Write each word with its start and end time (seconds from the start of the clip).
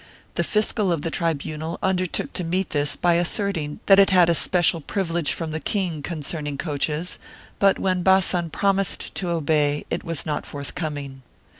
The 0.33 0.43
fiscal 0.43 0.91
of 0.91 1.03
the 1.03 1.11
tribunal 1.11 1.77
undertook 1.83 2.33
to 2.33 2.43
meet 2.43 2.71
this 2.71 2.95
by 2.95 3.13
asserting 3.17 3.81
that 3.85 3.99
it 3.99 4.09
had 4.09 4.31
a 4.31 4.33
special 4.33 4.81
privilege 4.81 5.31
from 5.31 5.51
the 5.51 5.59
king 5.59 6.01
concerning 6.01 6.57
coaches, 6.57 7.19
but 7.59 7.77
when 7.77 8.01
Bazan 8.01 8.49
promised 8.49 9.13
to 9.13 9.29
obey, 9.29 9.85
it 9.91 10.03
was 10.03 10.25
not 10.25 10.47
forthcoming. 10.47 11.21